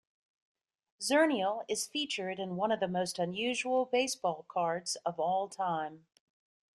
Zernial 0.99 1.63
is 1.67 1.85
featured 1.85 2.39
in 2.39 2.55
one 2.55 2.71
of 2.71 2.79
the 2.79 2.87
most 2.87 3.19
unusual 3.19 3.85
baseball 3.85 4.47
cards 4.49 4.95
of 5.05 5.19
all 5.19 5.47
time. 5.47 6.07